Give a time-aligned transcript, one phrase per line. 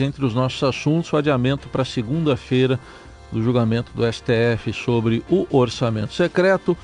[0.00, 2.80] Entre os nossos assuntos, o adiamento para segunda-feira
[3.30, 6.74] do julgamento do STF sobre o orçamento secreto,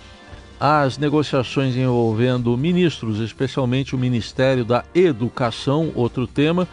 [0.61, 6.69] as negociações envolvendo ministros, especialmente o Ministério da Educação, outro tema.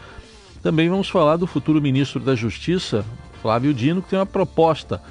[0.62, 3.06] Também vamos falar do futuro ministro da Justiça,
[3.42, 5.02] Flávio Dino, que tem uma proposta: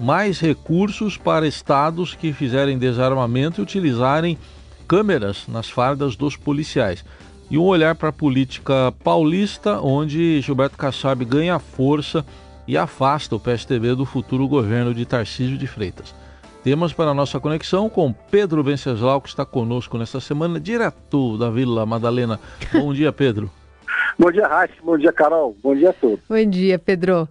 [0.00, 4.38] mais recursos para estados que fizerem desarmamento e utilizarem
[4.86, 7.04] câmeras nas fardas dos policiais
[7.50, 12.24] e um olhar para a política paulista, onde Gilberto Kassab ganha força
[12.66, 16.14] e afasta o PSDB do futuro governo de Tarcísio de Freitas.
[16.62, 21.50] Temas para a nossa conexão com Pedro Venceslau, que está conosco nesta semana, direto da
[21.50, 22.40] Vila Madalena.
[22.72, 23.50] Bom dia, Pedro.
[24.18, 24.74] bom dia, Raíssa.
[24.82, 25.54] Bom dia, Carol.
[25.62, 26.20] Bom dia a todos.
[26.26, 27.28] Bom dia, Pedro.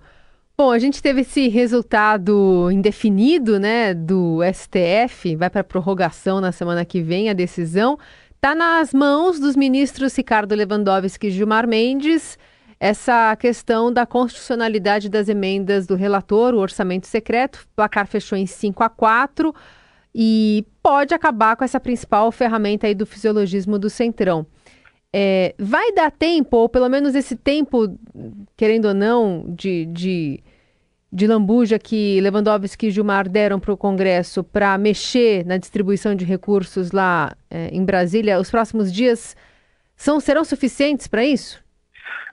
[0.56, 6.86] Bom, a gente teve esse resultado indefinido, né, do STF, vai para prorrogação na semana
[6.86, 7.98] que vem a decisão.
[8.44, 12.38] Está nas mãos dos ministros Ricardo Lewandowski e Gilmar Mendes
[12.78, 17.60] essa questão da constitucionalidade das emendas do relator, o orçamento secreto.
[17.60, 19.56] O placar fechou em 5 a 4
[20.14, 24.46] e pode acabar com essa principal ferramenta aí do fisiologismo do Centrão.
[25.14, 27.98] É, vai dar tempo, ou pelo menos esse tempo,
[28.58, 30.44] querendo ou não, de, de
[31.14, 36.26] de lambuja que Lewandowski e Gilmar deram para o Congresso para mexer na distribuição de
[36.26, 39.38] recursos lá é, em Brasília, os próximos dias
[39.96, 41.64] são, serão suficientes para isso?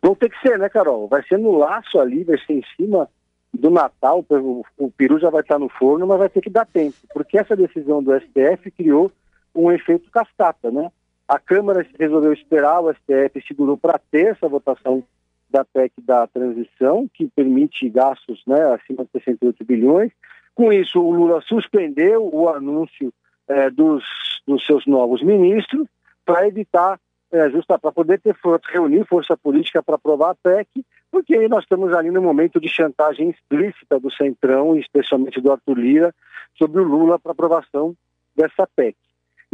[0.02, 1.06] Vão ter que ser, né, Carol?
[1.08, 3.06] Vai ser no laço ali, vai ser em cima
[3.52, 6.64] do Natal, o, o peru já vai estar no forno, mas vai ter que dar
[6.64, 9.12] tempo, porque essa decisão do STF criou
[9.54, 10.90] um efeito cascata, né?
[11.28, 15.04] A Câmara resolveu esperar, o STF segurou para ter essa votação
[15.50, 20.12] da PEC da transição, que permite gastos né, acima de 68 bilhões.
[20.54, 23.12] Com isso, o Lula suspendeu o anúncio
[23.48, 24.04] é, dos,
[24.46, 25.88] dos seus novos ministros
[26.24, 26.98] para evitar,
[27.32, 28.36] é, justa para poder ter
[28.72, 33.30] reunir força política para aprovar a PEC, porque nós estamos ali no momento de chantagem
[33.30, 36.14] explícita do Centrão, especialmente do Arthur Lira,
[36.56, 37.94] sobre o Lula para aprovação
[38.36, 38.96] dessa PEC.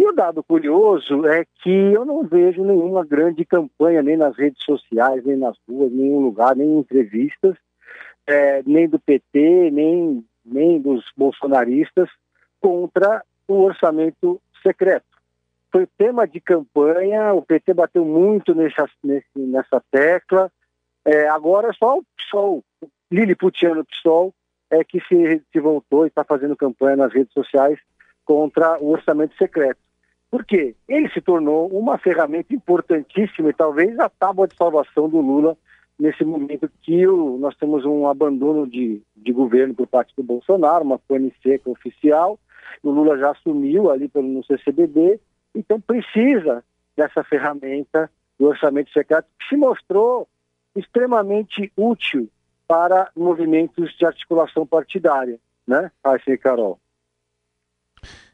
[0.06, 5.24] O dado curioso é que eu não vejo nenhuma grande campanha, nem nas redes sociais,
[5.24, 7.56] nem nas ruas, em nenhum lugar, nem em entrevistas,
[8.24, 12.08] é, nem do PT, nem, nem dos bolsonaristas,
[12.60, 15.04] contra o orçamento secreto.
[15.72, 18.88] Foi tema de campanha, o PT bateu muito nessa,
[19.34, 20.52] nessa tecla.
[21.04, 22.64] É, agora só o PSOL,
[23.10, 24.32] Liliputiano PSOL,
[24.70, 27.80] é que se, se voltou e está fazendo campanha nas redes sociais
[28.24, 29.84] contra o orçamento secreto.
[30.30, 30.74] Por quê?
[30.88, 35.56] Ele se tornou uma ferramenta importantíssima e talvez a tábua de salvação do Lula
[35.98, 40.84] nesse momento que o, nós temos um abandono de, de governo por parte do Bolsonaro,
[40.84, 42.38] uma pane seca oficial,
[42.82, 45.18] o Lula já assumiu ali pelo, no CCBB,
[45.54, 46.62] então precisa
[46.96, 50.28] dessa ferramenta do orçamento secreto que se mostrou
[50.74, 52.28] extremamente útil
[52.68, 56.78] para movimentos de articulação partidária, né, Raíssa Carol?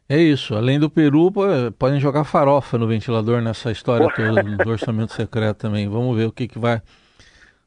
[0.09, 0.55] É isso.
[0.55, 1.33] Além do peru,
[1.79, 5.89] podem jogar farofa no ventilador nessa história toda do orçamento secreto também.
[5.89, 6.83] Vamos ver o que, que vai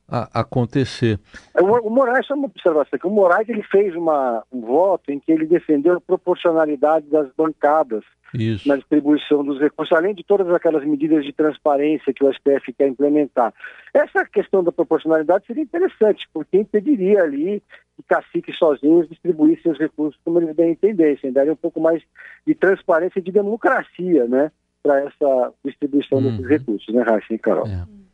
[0.08, 1.20] a, acontecer.
[1.56, 5.20] É, o, Moraes, só uma observação aqui, o Moraes ele fez uma, um voto em
[5.20, 8.68] que ele defendeu a proporcionalidade das bancadas Isso.
[8.68, 12.88] na distribuição dos recursos, além de todas aquelas medidas de transparência que o STF quer
[12.88, 13.54] implementar.
[13.94, 17.62] Essa questão da proporcionalidade seria interessante, porque impediria ali
[17.96, 22.04] que caciques sozinhos distribuíssem os recursos como eles bem entendessem, daria um pouco mais
[22.46, 24.52] de transparência e de democracia, né,
[24.84, 26.32] para essa distribuição uhum.
[26.32, 27.66] desses recursos, né, Raíssa e Carol?
[27.66, 28.05] É.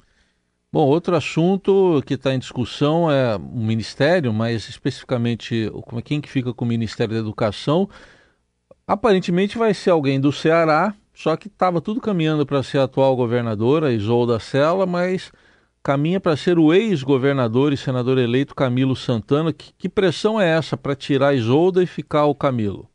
[0.74, 6.30] Bom, outro assunto que está em discussão é o Ministério, mas especificamente é, quem que
[6.30, 7.90] fica com o Ministério da Educação.
[8.88, 13.18] Aparentemente vai ser alguém do Ceará, só que estava tudo caminhando para ser a atual
[13.18, 15.32] governadora, Isolda Sela, mas
[15.84, 19.52] caminha para ser o ex-governador e senador eleito Camilo Santana.
[19.52, 22.91] Que, que pressão é essa para tirar Isolda e ficar o Camilo?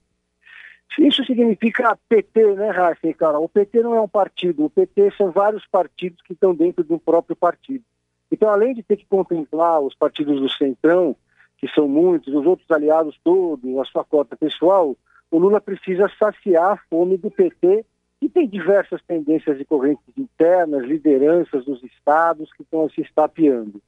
[0.99, 3.39] Isso significa PT, né, Raíssa?
[3.39, 6.99] O PT não é um partido, o PT são vários partidos que estão dentro do
[6.99, 7.85] próprio partido.
[8.31, 11.15] Então, além de ter que contemplar os partidos do Centrão,
[11.59, 14.97] que são muitos, os outros aliados todos, a sua cota pessoal,
[15.31, 17.85] o Lula precisa saciar a fome do PT,
[18.21, 23.81] que tem diversas tendências e correntes internas, lideranças dos estados que estão se estapeando.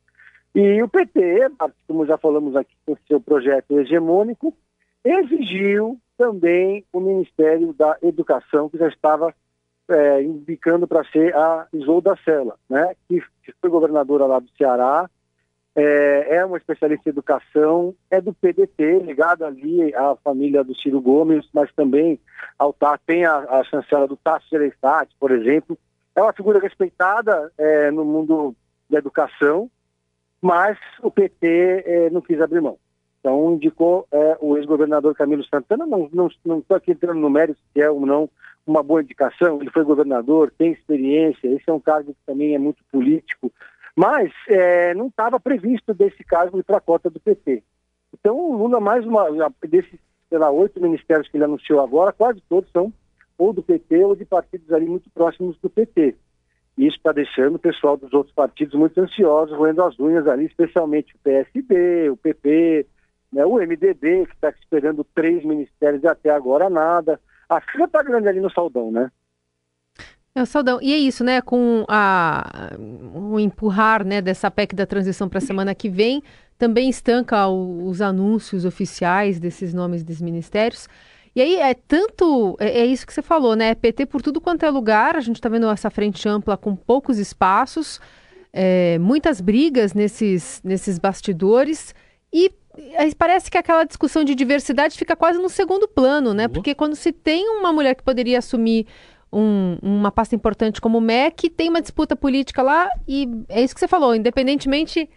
[0.54, 1.50] E o PT,
[1.86, 4.54] como já falamos aqui com seu projeto hegemônico,
[5.10, 9.34] exigiu também o Ministério da Educação, que já estava
[9.88, 15.08] é, indicando para ser a Isolda Sela, né, que, que foi governadora lá do Ceará,
[15.74, 21.00] é, é, uma especialista em educação, é do PDT, ligada ali à família do Ciro
[21.00, 22.18] Gomes, mas também
[22.58, 25.78] ao TAS, tem a, a chancela do Tasso Gereissati, por exemplo.
[26.16, 28.56] É uma figura respeitada é, no mundo
[28.90, 29.70] da educação
[30.40, 32.78] mas o PT é, não quis abrir mão.
[33.28, 37.90] Então indicou é, o ex-governador Camilo Santana, não estou aqui entrando no mérito se é
[37.90, 38.26] ou não
[38.66, 42.58] uma boa indicação, ele foi governador, tem experiência, esse é um cargo que também é
[42.58, 43.52] muito político,
[43.94, 47.62] mas é, não estava previsto desse cargo ir para a cota do PT.
[48.18, 49.26] Então o Lula, mais uma,
[49.68, 52.90] desses, sei lá, oito ministérios que ele anunciou agora, quase todos são
[53.36, 56.16] ou do PT ou de partidos ali muito próximos do PT.
[56.78, 61.14] Isso está deixando o pessoal dos outros partidos muito ansiosos, roendo as unhas ali, especialmente
[61.14, 62.86] o PSB, o PP,
[63.32, 67.20] né, o MDB, que está esperando três ministérios e até agora nada.
[67.48, 69.10] A fila está grande ali no Saldão, né?
[70.34, 70.78] É Saldão.
[70.80, 71.40] E é isso, né?
[71.40, 72.70] Com a,
[73.14, 76.22] o empurrar né, dessa PEC da transição para a semana que vem,
[76.58, 80.88] também estanca o, os anúncios oficiais desses nomes dos ministérios.
[81.34, 83.74] E aí é tanto, é, é, isso que você falou, né?
[83.74, 87.18] PT por tudo quanto é lugar, a gente está vendo essa frente ampla com poucos
[87.18, 88.00] espaços,
[88.52, 91.94] é, muitas brigas nesses, nesses bastidores
[92.32, 92.50] e
[93.16, 96.44] parece que aquela discussão de diversidade fica quase no segundo plano, né?
[96.46, 96.52] Uhum.
[96.52, 98.86] Porque quando se tem uma mulher que poderia assumir
[99.32, 103.74] um, uma pasta importante como o MEC, tem uma disputa política lá e é isso
[103.74, 105.08] que você falou, independentemente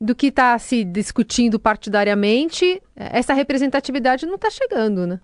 [0.00, 5.20] do que está se discutindo partidariamente, essa representatividade não está chegando, né?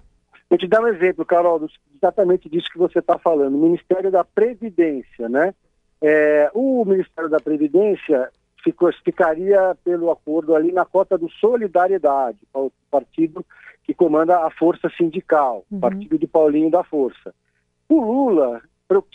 [0.50, 1.66] Vou te dar um exemplo, Carol,
[1.96, 3.54] exatamente disso que você está falando.
[3.54, 5.54] O Ministério da Previdência, né?
[6.00, 8.30] É, o Ministério da Previdência
[9.04, 13.44] ficaria pelo acordo ali na cota do Solidariedade, o partido
[13.84, 15.80] que comanda a Força Sindical, uhum.
[15.80, 17.34] partido de Paulinho da Força.
[17.88, 18.60] O Lula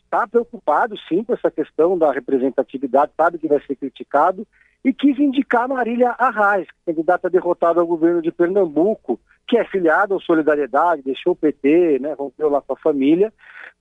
[0.03, 4.48] está preocupado, sim, com essa questão da representatividade, sabe que vai ser criticado,
[4.83, 10.22] e quis indicar Marília Arraes, candidata derrotada ao governo de Pernambuco, que é filiado ao
[10.22, 13.31] Solidariedade, deixou o PT, né, rompeu lá com a família,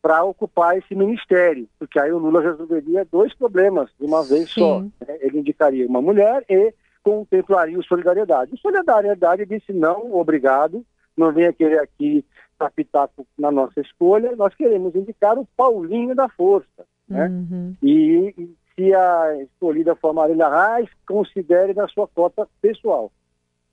[0.03, 4.61] para ocupar esse ministério, porque aí o Lula resolveria dois problemas de uma vez Sim.
[4.61, 4.81] só.
[4.81, 5.19] Né?
[5.21, 8.55] Ele indicaria uma mulher e contemplaria o Solidariedade.
[8.55, 10.85] O Solidariedade disse não, obrigado,
[11.17, 12.25] não venha querer aqui
[12.59, 13.09] apitar
[13.39, 16.85] na nossa escolha, nós queremos indicar o Paulinho da Força.
[17.09, 17.27] Né?
[17.27, 17.75] Uhum.
[17.83, 23.13] E, e se a escolhida for a Marília Reis, considere na sua cota pessoal.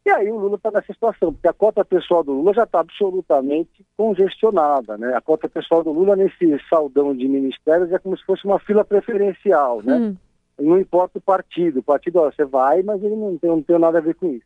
[0.06, 2.82] E aí o Lula está nessa situação, porque a cota pessoal do Lula já está
[2.82, 5.14] absolutamente congestionada, né?
[5.16, 8.84] A cota pessoal do Lula nesse saldão de ministérios é como se fosse uma fila
[8.84, 9.96] preferencial, né?
[9.96, 10.16] Hum.
[10.60, 13.80] Não importa o partido, o partido, ó, você vai, mas ele não tem, não tem
[13.80, 14.46] nada a ver com isso.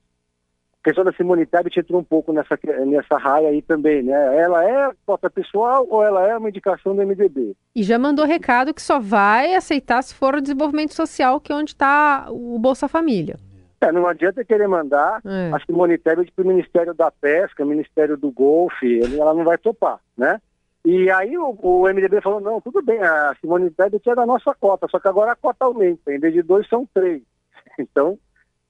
[0.81, 2.57] A questão da Simone Tebet entrou um pouco nessa,
[2.87, 4.37] nessa raia aí também, né?
[4.37, 7.55] Ela é cota pessoal ou ela é uma indicação do MDB?
[7.75, 11.55] E já mandou recado que só vai aceitar se for o desenvolvimento social, que é
[11.55, 13.37] onde está o Bolsa Família.
[13.79, 15.51] É, não adianta querer mandar é.
[15.53, 19.99] a Simone Tebet para o Ministério da Pesca, Ministério do Golfe, ela não vai topar,
[20.17, 20.41] né?
[20.83, 24.53] E aí o, o, MDB falou, não, tudo bem, a Simone Tebet é da nossa
[24.55, 27.21] cota, só que agora a cota aumenta, em vez de dois são três.
[27.79, 28.17] Então,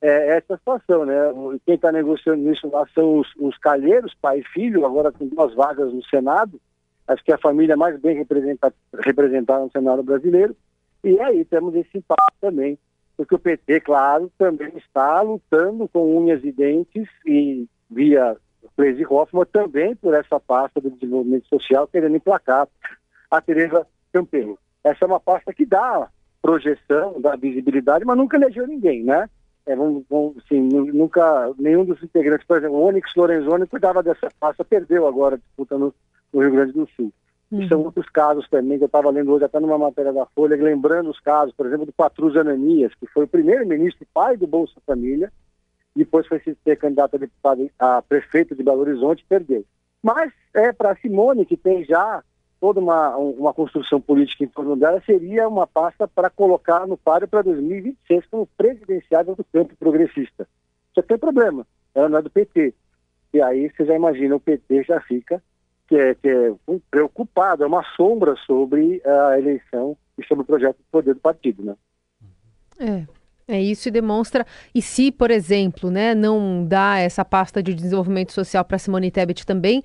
[0.02, 1.16] é essa situação, né?
[1.66, 5.54] Quem está negociando isso lá são os, os calheiros, pai e filho, agora com duas
[5.54, 6.60] vagas no Senado,
[7.08, 10.56] acho que é a família mais bem representada, representada no Senado brasileiro,
[11.04, 12.78] e aí temos esse impacto também
[13.22, 18.36] porque o PT, claro, também está lutando com unhas e dentes e via
[18.76, 22.68] Cleisi Hoffmann também por essa pasta do desenvolvimento social, querendo emplacar
[23.30, 24.58] a Tereza Campelo.
[24.84, 26.10] Essa é uma pasta que dá
[26.42, 29.30] projeção, dá visibilidade, mas nunca elegeu ninguém, né?
[29.72, 34.30] É, vamos, vamos, assim, nunca, nenhum dos integrantes, por exemplo, o Onyx Lorenzoni cuidava dessa
[34.40, 35.94] pasta, perdeu agora a disputa no,
[36.34, 37.12] no Rio Grande do Sul.
[37.52, 37.68] Uhum.
[37.68, 41.10] são outros casos também que eu estava lendo hoje, até numa matéria da Folha, lembrando
[41.10, 44.80] os casos, por exemplo, do Patrus Ananias, que foi o primeiro ministro pai do Bolsa
[44.86, 45.32] Família,
[45.94, 49.66] depois foi ser candidato a deputado a prefeito de Belo Horizonte e perdeu.
[50.02, 52.24] Mas é para Simone, que tem já
[52.62, 57.28] toda uma, uma construção política em torno dela, seria uma pasta para colocar no páreo
[57.28, 60.48] para 2026 como presidenciável do campo progressista.
[60.94, 61.66] Só tem problema,
[61.96, 62.74] ela não é do PT.
[63.34, 65.42] E aí você já imagina, o PT já fica
[65.88, 66.54] que é, que é
[66.92, 71.64] preocupado, é uma sombra sobre a eleição e sobre o projeto de poder do partido,
[71.64, 71.76] né?
[72.80, 73.22] É.
[73.48, 74.46] É isso e demonstra.
[74.74, 79.46] E se, por exemplo, né, não dá essa pasta de desenvolvimento social para Simone Tebet
[79.46, 79.84] também,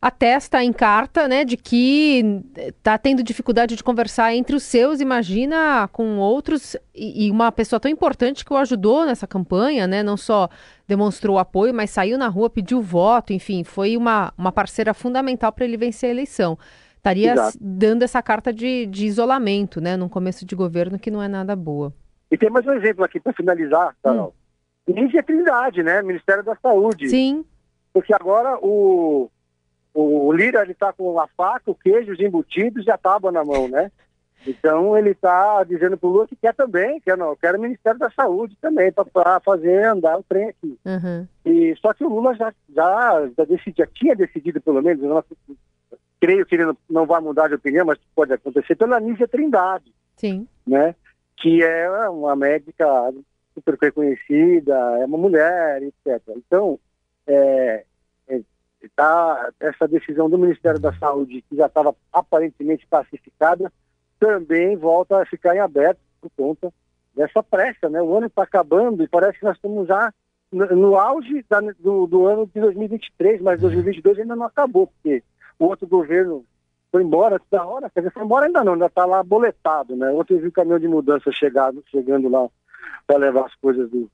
[0.00, 5.88] atesta em carta né, de que está tendo dificuldade de conversar entre os seus, imagina,
[5.92, 10.48] com outros, e, uma pessoa tão importante que o ajudou nessa campanha, né, não só
[10.86, 15.64] demonstrou apoio, mas saiu na rua, pediu voto, enfim, foi uma, uma parceira fundamental para
[15.64, 16.56] ele vencer a eleição.
[16.96, 17.58] Estaria Exato.
[17.60, 21.56] dando essa carta de, de isolamento, né, num começo de governo que não é nada
[21.56, 21.92] boa.
[22.30, 24.34] E tem mais um exemplo aqui para finalizar, Carol.
[24.86, 24.92] Hum.
[24.94, 27.08] Nízia Trindade, né, Ministério da Saúde.
[27.08, 27.44] Sim.
[27.92, 29.30] Porque agora o
[30.02, 33.44] o, Lira ele tá com a faca, o queijo, os embutidos e a tábua na
[33.44, 33.90] mão, né?
[34.46, 37.98] Então ele está dizendo para o Lula que quer também, quer não, quer o Ministério
[37.98, 40.78] da Saúde também para fazer andar o trem aqui.
[40.84, 41.26] Uhum.
[41.44, 45.24] E só que o Lula já já já, decidi, já tinha decidido pelo menos, não,
[46.20, 49.92] creio que ele não, não vai mudar de opinião, mas pode acontecer pela Nízia Trindade,
[50.16, 50.46] Sim.
[50.64, 50.94] né?
[51.36, 52.86] Que é uma médica
[53.52, 56.22] super reconhecida, é uma mulher, etc.
[56.36, 56.78] Então,
[57.26, 57.84] é,
[58.94, 63.72] tá, essa decisão do Ministério da Saúde, que já estava aparentemente pacificada,
[64.20, 66.72] também volta a ficar em aberto por conta
[67.14, 68.00] dessa pressa, né?
[68.00, 70.12] O ano está acabando e parece que nós estamos já
[70.52, 75.22] no, no auge da, do, do, ano de 2023, mas 2022 ainda não acabou, porque
[75.58, 76.44] o outro governo
[76.90, 80.10] foi embora da hora, quer dizer, foi embora ainda não, ainda está lá boletado, né?
[80.10, 82.48] Ontem eu vi o caminhão de mudança chegado, chegando lá
[83.06, 84.10] para levar as coisas do,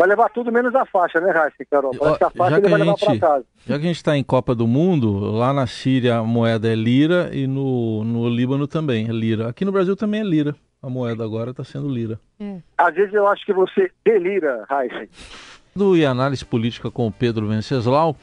[0.00, 1.90] Vai levar tudo menos a faixa, né, Raíssa, Carol?
[1.90, 3.44] Parece que a faixa ele vai levar para casa.
[3.66, 6.74] Já que a gente está em Copa do Mundo, lá na Síria a moeda é
[6.74, 9.50] lira e no, no Líbano também é lira.
[9.50, 10.56] Aqui no Brasil também é lira.
[10.82, 12.18] A moeda agora está sendo lira.
[12.40, 12.60] É.
[12.78, 15.06] Às vezes eu acho que você delira, Raíssa.
[15.76, 18.16] Do e análise política com o Pedro Venceslau,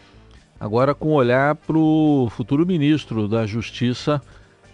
[0.59, 4.19] agora com olhar para o futuro ministro da Justiça,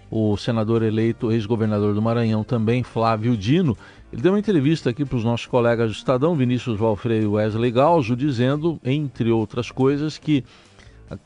[0.10, 3.78] o senador eleito, ex-governador do Maranhão também, Flávio Dino.
[4.13, 7.72] Ele deu uma entrevista aqui para os nossos colegas do Estadão, Vinícius Valfrei e Wesley
[7.72, 10.43] Galzo, dizendo, entre outras coisas, que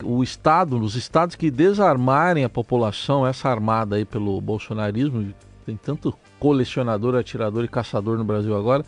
[0.01, 5.33] o Estado, os estados que desarmarem a população, essa armada aí pelo bolsonarismo,
[5.65, 8.85] tem tanto colecionador, atirador e caçador no Brasil agora,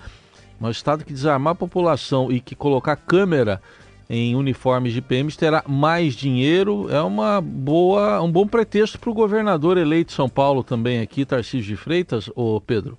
[0.57, 3.61] mas o estado que desarmar a população e que colocar câmera
[4.09, 9.13] em uniformes de PMs terá mais dinheiro, é uma boa, um bom pretexto para o
[9.13, 12.97] governador eleito de São Paulo também aqui, Tarcísio de Freitas, ô Pedro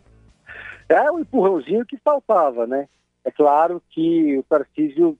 [0.95, 2.89] é o empurrãozinho que faltava, né?
[3.25, 5.17] É claro que o Tarcísio,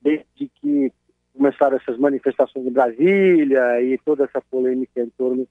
[0.00, 0.92] desde que
[1.36, 5.46] começaram essas manifestações em Brasília e toda essa polêmica em torno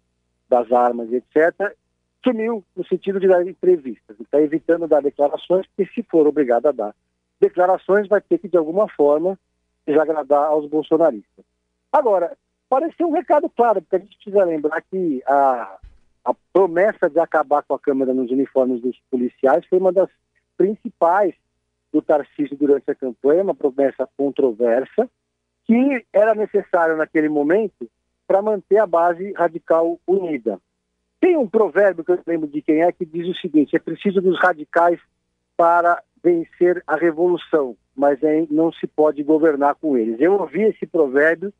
[0.49, 1.75] das armas, etc.,
[2.23, 4.19] sumiu no sentido de dar entrevistas.
[4.19, 6.95] Está evitando dar declarações, porque se for obrigado a dar
[7.39, 9.37] declarações, vai ter que, de alguma forma,
[9.85, 11.45] desagradar aos bolsonaristas.
[11.91, 12.37] Agora,
[12.69, 15.77] parece um recado claro, porque a gente precisa lembrar que a,
[16.27, 20.09] a promessa de acabar com a câmera nos uniformes dos policiais foi uma das
[20.57, 21.33] principais
[21.89, 25.09] do Tarcísio durante a campanha, uma promessa controversa,
[25.63, 27.89] que era necessária naquele momento
[28.27, 30.59] para manter a base radical unida.
[31.21, 34.19] Tem um provérbio que eu lembro de quem é que diz o seguinte: é preciso
[34.19, 34.99] dos radicais
[35.55, 38.19] para vencer a revolução, mas
[38.51, 40.19] não se pode governar com eles.
[40.19, 41.53] Eu ouvi esse provérbio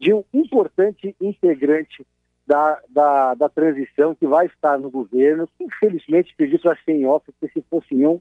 [0.00, 2.06] de um importante integrante
[2.46, 7.06] da, da, da, transição que vai estar no governo, que infelizmente pediu para ser em
[7.06, 8.20] off, porque se fosse em um,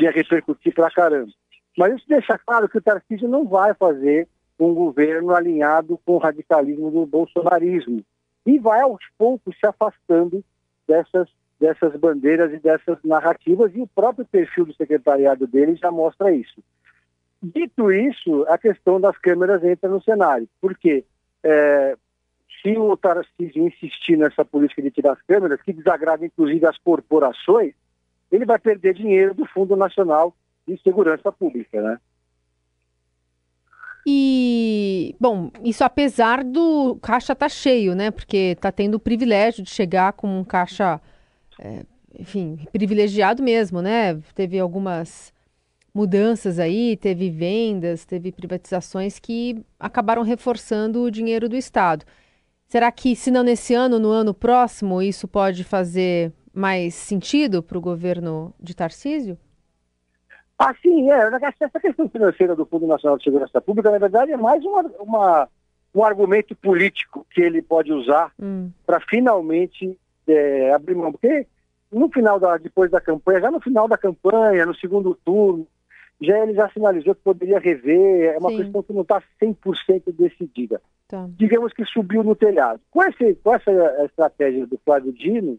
[0.00, 1.32] ia repercutir para caramba.
[1.76, 4.28] Mas isso deixa claro que o Tarcísio não vai fazer
[4.58, 8.04] um governo alinhado com o radicalismo do bolsonarismo.
[8.46, 10.44] E vai aos poucos se afastando
[10.86, 11.28] dessas,
[11.58, 16.62] dessas bandeiras e dessas narrativas, e o próprio perfil do secretariado dele já mostra isso.
[17.42, 20.48] Dito isso, a questão das câmeras entra no cenário.
[20.60, 21.04] Por quê?
[21.42, 21.96] É,
[22.64, 27.74] se o Tarcísio insistir nessa política de tirar as câmeras, que desagrada inclusive as corporações,
[28.32, 30.34] ele vai perder dinheiro do Fundo Nacional
[30.66, 31.98] de Segurança Pública, né?
[34.06, 38.10] E, bom, isso apesar do caixa tá cheio, né?
[38.10, 41.00] Porque está tendo o privilégio de chegar com um caixa,
[41.58, 41.84] é,
[42.18, 44.14] enfim, privilegiado mesmo, né?
[44.34, 45.32] Teve algumas
[45.94, 52.04] mudanças aí, teve vendas, teve privatizações que acabaram reforçando o dinheiro do Estado.
[52.74, 57.78] Será que, se não nesse ano, no ano próximo, isso pode fazer mais sentido para
[57.78, 59.38] o governo de Tarcísio?
[60.58, 61.20] Ah, sim, é.
[61.60, 65.48] Essa questão financeira do Fundo Nacional de Segurança Pública, na verdade, é mais uma, uma
[65.94, 68.72] um argumento político que ele pode usar hum.
[68.84, 71.12] para finalmente é, abrir mão.
[71.12, 71.46] Porque
[71.92, 75.64] no final da, depois da campanha, já no final da campanha, no segundo turno,
[76.20, 78.56] já ele já sinalizou que poderia rever, é uma Sim.
[78.56, 80.82] questão que não está 100% decidida.
[81.08, 81.26] Tá.
[81.36, 82.80] Digamos que subiu no telhado.
[82.90, 83.70] Com, esse, com essa
[84.04, 85.58] estratégia do Flávio Dino,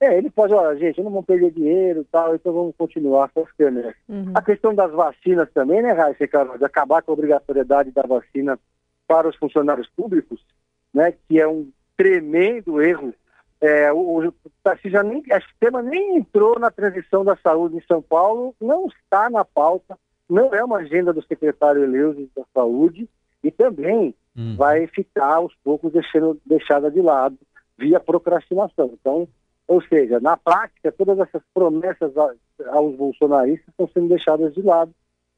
[0.00, 3.52] é, ele pode, olha, gente, não vamos perder dinheiro tal, então vamos continuar com as
[3.52, 3.94] câmeras.
[4.08, 4.32] Uhum.
[4.34, 6.26] A questão das vacinas também, né, Raíssa
[6.58, 8.58] de acabar com a obrigatoriedade da vacina
[9.06, 10.44] para os funcionários públicos,
[10.92, 13.14] né, que é um tremendo erro.
[13.60, 15.22] É, o, o Tarcísio nem, o
[15.58, 19.96] tema nem entrou na transição da saúde em São Paulo, não está na pauta,
[20.28, 23.08] não é uma agenda do secretário Eleusis da Saúde,
[23.42, 24.56] e também uhum.
[24.56, 27.36] vai ficar aos poucos deixando, deixada de lado
[27.78, 28.92] via procrastinação.
[29.00, 29.28] Então,
[29.66, 34.92] ou seja, na prática, todas essas promessas aos bolsonaristas estão sendo deixadas de lado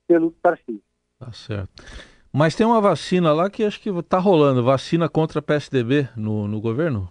[0.06, 0.82] pelo Tarcísio.
[1.18, 1.84] Tá certo.
[2.32, 6.60] Mas tem uma vacina lá que acho que está rolando, vacina contra PSDB no, no
[6.60, 7.10] governo?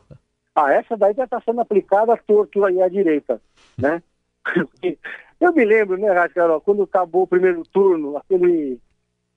[0.56, 3.42] Ah, essa daí já está sendo aplicada a torto aí à direita,
[3.78, 4.04] né?
[5.42, 8.80] Eu me lembro, né, Rádio Carol, quando acabou o primeiro turno, aquele,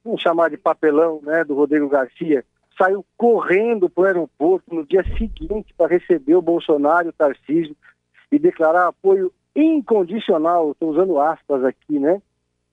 [0.09, 2.43] vamos chamar de papelão, né, do Rodrigo Garcia,
[2.79, 7.77] saiu correndo para o aeroporto no dia seguinte para receber o Bolsonaro o Tarcísio
[8.33, 12.23] e declarar apoio incondicional, estou usando aspas aqui, né?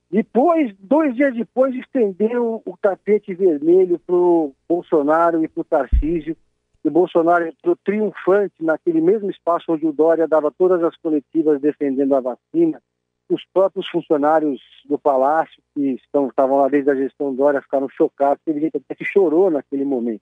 [0.10, 6.38] Depois, dois dias depois, estendeu o tapete vermelho para o Bolsonaro e para o Tarcísio.
[6.84, 11.60] E o Bolsonaro entrou triunfante naquele mesmo espaço onde o Dória dava todas as coletivas
[11.60, 12.80] defendendo a vacina.
[13.30, 18.44] Os próprios funcionários do Palácio, que estavam lá desde a gestão Dória, ficaram chocados.
[18.46, 20.22] Teve gente até que chorou naquele momento.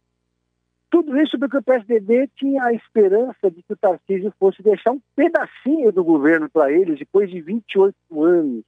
[0.90, 5.02] Tudo isso porque o PSDB tinha a esperança de que o Tarcísio fosse deixar um
[5.16, 8.64] pedacinho do governo para eles depois de 28 anos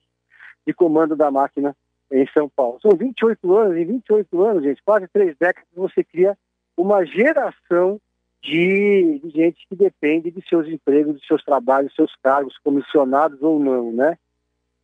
[0.66, 1.76] de comando da máquina
[2.12, 2.80] em São Paulo.
[2.82, 6.36] São 28 anos, e 28 anos, gente, quase três décadas, você cria
[6.76, 8.00] uma geração
[8.42, 13.42] de, de, gente que depende de seus empregos, de seus trabalhos, de seus cargos, comissionados
[13.42, 14.18] ou não, né?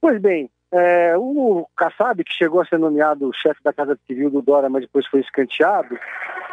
[0.01, 4.41] Pois bem, é, o Kassab, que chegou a ser nomeado chefe da Casa Civil do
[4.41, 5.95] Dora, mas depois foi escanteado,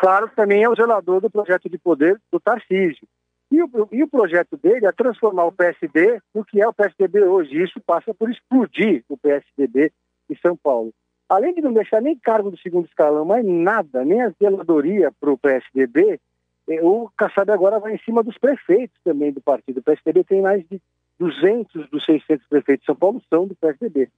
[0.00, 3.08] claro, também é o zelador do projeto de poder do Tarcísio.
[3.50, 7.22] E o, e o projeto dele é transformar o PSB no que é o PSDB
[7.22, 7.62] hoje.
[7.62, 9.90] Isso passa por explodir o PSDB
[10.28, 10.92] em São Paulo.
[11.26, 15.30] Além de não deixar nem cargo do segundo escalão, mas nada, nem a zeladoria para
[15.30, 16.20] o PSDB,
[16.68, 19.78] eh, o Kassab agora vai em cima dos prefeitos também do partido.
[19.78, 20.80] O PSDB tem mais de
[21.18, 24.08] 200 dos 600 prefeitos de São Paulo são do PSDB.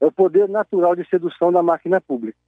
[0.00, 2.38] É o poder natural de sedução da máquina pública.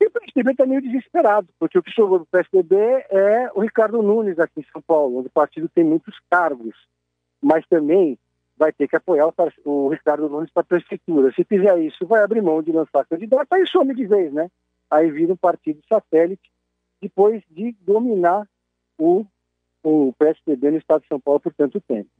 [0.00, 2.76] E o PSDB está meio desesperado, porque o que sobrou do PSDB
[3.10, 6.74] é o Ricardo Nunes aqui em São Paulo, onde o partido tem muitos cargos,
[7.42, 8.18] mas também
[8.56, 9.32] vai ter que apoiar
[9.64, 11.32] o, Ricardo Nunes para a prefeitura.
[11.32, 14.50] Se fizer isso, vai abrir mão de lançar candidato, aí some de vez, né?
[14.90, 16.50] Aí vira um partido satélite,
[17.00, 18.46] depois de dominar
[18.98, 19.24] o,
[19.82, 22.10] o PSDB no estado de São Paulo por tanto tempo.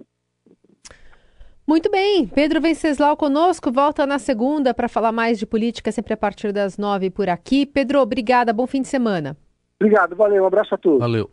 [1.70, 6.16] Muito bem, Pedro Venceslau conosco, volta na segunda para falar mais de política, sempre a
[6.16, 7.64] partir das nove por aqui.
[7.64, 9.36] Pedro, obrigada, bom fim de semana.
[9.80, 10.98] Obrigado, valeu, um abraço a todos.
[10.98, 11.30] Valeu.